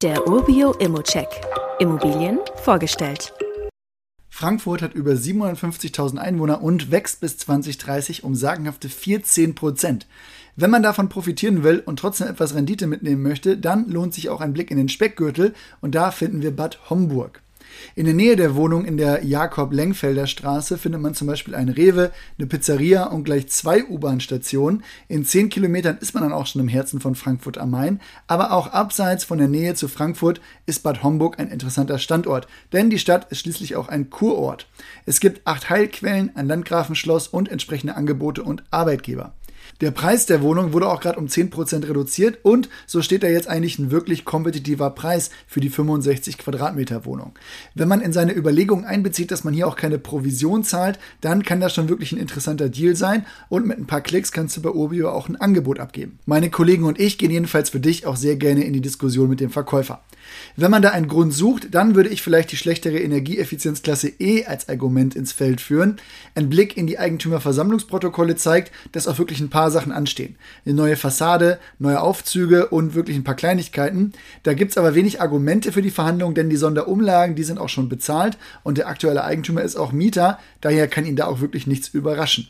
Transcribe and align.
Der 0.00 0.28
Urbio 0.28 0.74
Immocheck. 0.74 1.26
Immobilien 1.80 2.38
vorgestellt. 2.62 3.32
Frankfurt 4.28 4.80
hat 4.80 4.94
über 4.94 5.10
750.000 5.10 6.18
Einwohner 6.18 6.62
und 6.62 6.92
wächst 6.92 7.20
bis 7.20 7.36
2030 7.38 8.22
um 8.22 8.36
sagenhafte 8.36 8.88
14 8.88 9.56
Prozent. 9.56 10.06
Wenn 10.54 10.70
man 10.70 10.84
davon 10.84 11.08
profitieren 11.08 11.64
will 11.64 11.82
und 11.84 11.98
trotzdem 11.98 12.28
etwas 12.28 12.54
Rendite 12.54 12.86
mitnehmen 12.86 13.22
möchte, 13.24 13.58
dann 13.58 13.88
lohnt 13.88 14.14
sich 14.14 14.28
auch 14.28 14.40
ein 14.40 14.52
Blick 14.52 14.70
in 14.70 14.76
den 14.76 14.88
Speckgürtel 14.88 15.52
und 15.80 15.96
da 15.96 16.12
finden 16.12 16.42
wir 16.42 16.54
Bad 16.54 16.78
Homburg. 16.90 17.42
In 17.94 18.04
der 18.04 18.14
Nähe 18.14 18.36
der 18.36 18.54
Wohnung 18.54 18.84
in 18.84 18.96
der 18.96 19.24
Jakob-Lengfelder 19.24 20.26
Straße 20.26 20.78
findet 20.78 21.00
man 21.00 21.14
zum 21.14 21.26
Beispiel 21.26 21.54
ein 21.54 21.68
Rewe, 21.68 22.12
eine 22.38 22.46
Pizzeria 22.46 23.04
und 23.04 23.24
gleich 23.24 23.48
zwei 23.48 23.84
U-Bahn-Stationen. 23.84 24.84
In 25.08 25.24
zehn 25.24 25.48
Kilometern 25.48 25.98
ist 25.98 26.14
man 26.14 26.22
dann 26.22 26.32
auch 26.32 26.46
schon 26.46 26.60
im 26.60 26.68
Herzen 26.68 27.00
von 27.00 27.14
Frankfurt 27.14 27.58
am 27.58 27.70
Main. 27.70 28.00
Aber 28.26 28.52
auch 28.52 28.68
abseits 28.68 29.24
von 29.24 29.38
der 29.38 29.48
Nähe 29.48 29.74
zu 29.74 29.88
Frankfurt 29.88 30.40
ist 30.66 30.82
Bad 30.82 31.02
Homburg 31.02 31.38
ein 31.38 31.48
interessanter 31.48 31.98
Standort, 31.98 32.46
denn 32.72 32.90
die 32.90 32.98
Stadt 32.98 33.30
ist 33.30 33.40
schließlich 33.40 33.76
auch 33.76 33.88
ein 33.88 34.10
Kurort. 34.10 34.68
Es 35.06 35.20
gibt 35.20 35.46
acht 35.46 35.70
Heilquellen, 35.70 36.34
ein 36.36 36.46
Landgrafenschloss 36.46 37.28
und 37.28 37.50
entsprechende 37.50 37.96
Angebote 37.96 38.42
und 38.42 38.64
Arbeitgeber. 38.70 39.34
Der 39.80 39.92
Preis 39.92 40.26
der 40.26 40.42
Wohnung 40.42 40.72
wurde 40.72 40.88
auch 40.88 41.00
gerade 41.00 41.18
um 41.18 41.26
10% 41.26 41.88
reduziert 41.88 42.38
und 42.42 42.68
so 42.86 43.00
steht 43.00 43.22
da 43.22 43.28
jetzt 43.28 43.48
eigentlich 43.48 43.78
ein 43.78 43.90
wirklich 43.90 44.24
kompetitiver 44.24 44.90
Preis 44.90 45.30
für 45.46 45.60
die 45.60 45.68
65 45.68 46.36
Quadratmeter 46.38 47.04
Wohnung. 47.04 47.34
Wenn 47.74 47.88
man 47.88 48.00
in 48.00 48.12
seine 48.12 48.34
Überlegungen 48.34 48.84
einbezieht, 48.84 49.30
dass 49.30 49.44
man 49.44 49.54
hier 49.54 49.68
auch 49.68 49.76
keine 49.76 49.98
Provision 49.98 50.64
zahlt, 50.64 50.98
dann 51.20 51.44
kann 51.44 51.60
das 51.60 51.74
schon 51.74 51.88
wirklich 51.88 52.12
ein 52.12 52.18
interessanter 52.18 52.68
Deal 52.68 52.96
sein 52.96 53.24
und 53.48 53.66
mit 53.66 53.78
ein 53.78 53.86
paar 53.86 54.00
Klicks 54.00 54.32
kannst 54.32 54.56
du 54.56 54.62
bei 54.62 54.70
Urbio 54.70 55.10
auch 55.10 55.28
ein 55.28 55.36
Angebot 55.36 55.78
abgeben. 55.78 56.18
Meine 56.26 56.50
Kollegen 56.50 56.84
und 56.84 56.98
ich 56.98 57.18
gehen 57.18 57.30
jedenfalls 57.30 57.70
für 57.70 57.80
dich 57.80 58.06
auch 58.06 58.16
sehr 58.16 58.36
gerne 58.36 58.64
in 58.64 58.72
die 58.72 58.80
Diskussion 58.80 59.28
mit 59.28 59.40
dem 59.40 59.50
Verkäufer. 59.50 60.00
Wenn 60.56 60.70
man 60.70 60.82
da 60.82 60.90
einen 60.90 61.08
Grund 61.08 61.32
sucht, 61.32 61.68
dann 61.72 61.94
würde 61.94 62.08
ich 62.08 62.22
vielleicht 62.22 62.50
die 62.50 62.56
schlechtere 62.56 62.98
Energieeffizienzklasse 62.98 64.08
E 64.18 64.44
als 64.44 64.68
Argument 64.68 65.14
ins 65.14 65.32
Feld 65.32 65.60
führen. 65.60 65.98
Ein 66.34 66.48
Blick 66.50 66.76
in 66.76 66.86
die 66.86 66.98
Eigentümerversammlungsprotokolle 66.98 68.36
zeigt, 68.36 68.72
dass 68.92 69.06
auch 69.06 69.18
wirklich 69.18 69.40
ein 69.40 69.50
paar 69.50 69.70
Sachen 69.70 69.92
anstehen. 69.92 70.36
Eine 70.64 70.74
neue 70.74 70.96
Fassade, 70.96 71.58
neue 71.78 72.00
Aufzüge 72.00 72.68
und 72.68 72.94
wirklich 72.94 73.16
ein 73.16 73.24
paar 73.24 73.36
Kleinigkeiten. 73.36 74.12
Da 74.42 74.54
gibt 74.54 74.72
es 74.72 74.78
aber 74.78 74.94
wenig 74.94 75.20
Argumente 75.20 75.72
für 75.72 75.82
die 75.82 75.90
Verhandlungen, 75.90 76.34
denn 76.34 76.50
die 76.50 76.56
Sonderumlagen, 76.56 77.36
die 77.36 77.44
sind 77.44 77.58
auch 77.58 77.68
schon 77.68 77.88
bezahlt 77.88 78.36
und 78.64 78.78
der 78.78 78.88
aktuelle 78.88 79.24
Eigentümer 79.24 79.62
ist 79.62 79.76
auch 79.76 79.92
Mieter. 79.92 80.38
Daher 80.60 80.88
kann 80.88 81.06
ihn 81.06 81.16
da 81.16 81.26
auch 81.26 81.40
wirklich 81.40 81.66
nichts 81.66 81.88
überraschen. 81.88 82.48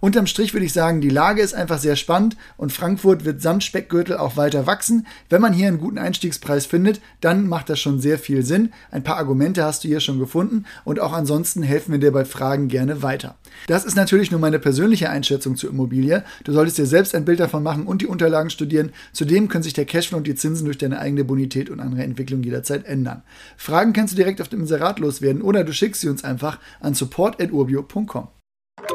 Unterm 0.00 0.26
Strich 0.26 0.52
würde 0.52 0.66
ich 0.66 0.72
sagen, 0.72 1.00
die 1.00 1.08
Lage 1.08 1.42
ist 1.42 1.54
einfach 1.54 1.78
sehr 1.78 1.96
spannend 1.96 2.36
und 2.56 2.72
Frankfurt 2.72 3.24
wird 3.24 3.42
samt 3.42 3.64
Speckgürtel 3.64 4.16
auch 4.16 4.36
weiter 4.36 4.66
wachsen. 4.66 5.06
Wenn 5.28 5.40
man 5.40 5.52
hier 5.52 5.68
einen 5.68 5.78
guten 5.78 5.98
Einstiegspreis 5.98 6.66
findet, 6.66 7.00
dann 7.20 7.48
macht 7.48 7.68
das 7.68 7.80
schon 7.80 8.00
sehr 8.00 8.18
viel 8.18 8.44
Sinn. 8.44 8.72
Ein 8.90 9.04
paar 9.04 9.16
Argumente 9.16 9.64
hast 9.64 9.84
du 9.84 9.88
hier 9.88 10.00
schon 10.00 10.18
gefunden 10.18 10.64
und 10.84 11.00
auch 11.00 11.12
ansonsten 11.12 11.62
helfen 11.62 11.92
wir 11.92 11.98
dir 11.98 12.12
bei 12.12 12.24
Fragen 12.24 12.68
gerne 12.68 13.02
weiter. 13.02 13.36
Das 13.66 13.84
ist 13.84 13.96
natürlich 13.96 14.30
nur 14.30 14.40
meine 14.40 14.58
persönliche 14.58 15.10
Einschätzung 15.10 15.56
zur 15.56 15.70
Immobilie. 15.70 16.24
Du 16.44 16.52
solltest 16.52 16.78
dir 16.78 16.86
selbst 16.86 17.14
ein 17.14 17.24
Bild 17.24 17.40
davon 17.40 17.62
machen 17.62 17.86
und 17.86 18.02
die 18.02 18.06
Unterlagen 18.06 18.50
studieren. 18.50 18.92
Zudem 19.12 19.48
können 19.48 19.62
sich 19.62 19.72
der 19.72 19.86
Cashflow 19.86 20.18
und 20.18 20.26
die 20.26 20.34
Zinsen 20.34 20.64
durch 20.64 20.78
deine 20.78 20.98
eigene 20.98 21.24
Bonität 21.24 21.70
und 21.70 21.80
andere 21.80 22.02
Entwicklung 22.02 22.42
jederzeit 22.42 22.84
ändern. 22.86 23.22
Fragen 23.56 23.92
kannst 23.92 24.12
du 24.12 24.16
direkt 24.16 24.40
auf 24.40 24.48
dem 24.48 24.60
Inserat 24.60 24.98
loswerden 24.98 25.42
oder 25.42 25.64
du 25.64 25.72
schickst 25.72 26.00
sie 26.00 26.08
uns 26.08 26.24
einfach 26.24 26.58
an 26.80 26.94
support.urbio.com. 26.94 28.28